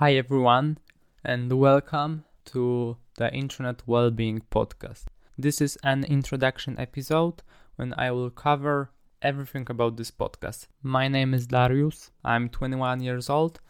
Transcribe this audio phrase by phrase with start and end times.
[0.00, 0.78] Hi everyone,
[1.22, 5.04] and welcome to the Internet Wellbeing Podcast.
[5.36, 7.42] This is an introduction episode
[7.76, 10.68] when I will cover everything about this podcast.
[10.82, 13.60] My name is Darius, I'm 21 years old,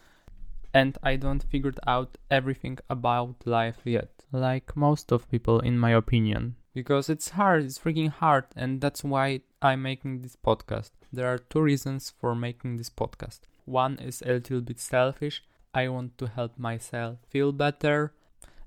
[0.72, 5.90] and I don't figured out everything about life yet, like most of people in my
[5.90, 6.54] opinion.
[6.72, 10.92] Because it's hard, it's freaking hard, and that's why I'm making this podcast.
[11.12, 13.40] There are two reasons for making this podcast.
[13.64, 15.42] One is a little bit selfish.
[15.74, 18.12] I want to help myself feel better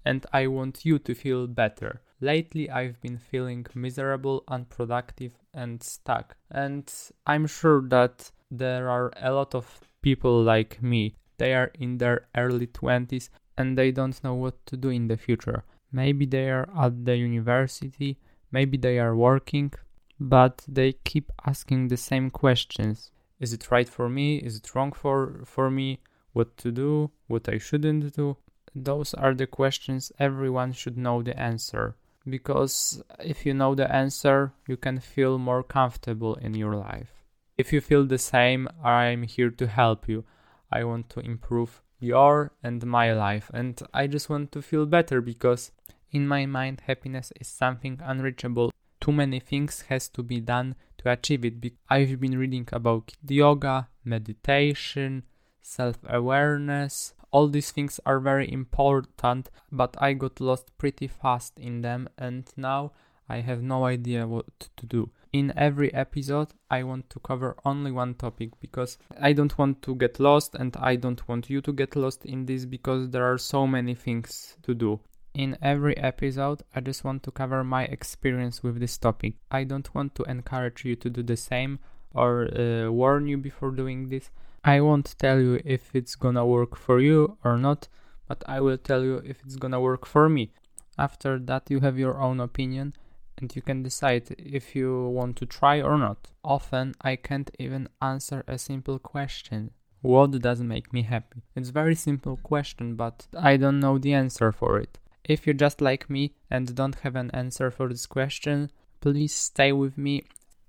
[0.05, 2.01] and I want you to feel better.
[2.19, 6.35] Lately, I've been feeling miserable, unproductive, and stuck.
[6.49, 6.91] And
[7.27, 11.15] I'm sure that there are a lot of people like me.
[11.37, 15.17] They are in their early 20s and they don't know what to do in the
[15.17, 15.63] future.
[15.91, 18.17] Maybe they are at the university,
[18.51, 19.73] maybe they are working,
[20.19, 23.11] but they keep asking the same questions.
[23.39, 24.37] Is it right for me?
[24.37, 25.99] Is it wrong for, for me?
[26.33, 27.11] What to do?
[27.27, 28.37] What I shouldn't do?
[28.75, 31.95] Those are the questions everyone should know the answer.
[32.27, 37.11] Because if you know the answer, you can feel more comfortable in your life.
[37.57, 40.25] If you feel the same, I'm here to help you.
[40.71, 45.21] I want to improve your and my life, and I just want to feel better
[45.21, 45.71] because
[46.11, 48.71] in my mind, happiness is something unreachable.
[49.01, 51.73] Too many things has to be done to achieve it.
[51.89, 55.23] I've been reading about yoga, meditation,
[55.63, 57.15] self awareness.
[57.31, 62.47] All these things are very important, but I got lost pretty fast in them, and
[62.55, 62.91] now
[63.27, 64.45] I have no idea what
[64.77, 65.09] to do.
[65.31, 69.95] In every episode, I want to cover only one topic because I don't want to
[69.95, 73.39] get lost, and I don't want you to get lost in this because there are
[73.39, 74.99] so many things to do.
[75.33, 79.33] In every episode, I just want to cover my experience with this topic.
[79.49, 81.79] I don't want to encourage you to do the same
[82.13, 84.29] or uh, warn you before doing this.
[84.63, 87.87] I won't tell you if it's gonna work for you or not,
[88.27, 90.51] but I will tell you if it's gonna work for me.
[90.97, 92.93] After that, you have your own opinion
[93.37, 96.31] and you can decide if you want to try or not.
[96.43, 99.71] Often, I can't even answer a simple question.
[100.01, 101.41] What does make me happy?
[101.55, 104.99] It's very simple question, but I don't know the answer for it.
[105.23, 109.71] If you're just like me and don't have an answer for this question, please stay
[109.71, 110.23] with me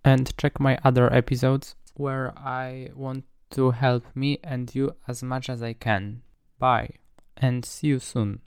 [0.04, 5.48] and check my other episodes where I want to help me and you as much
[5.48, 6.22] as I can.
[6.58, 6.90] Bye
[7.36, 8.40] and see you soon.